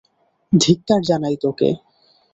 [0.53, 1.69] ধিক্কার জানাই তোকে!